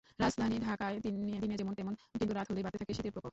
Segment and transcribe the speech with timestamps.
[0.19, 3.29] রাজধানী ঢাকায় দিনে যেমন তেমন, কিন্তু রাত হলেই বাড়তে থাকে শীতের প্রকোপ।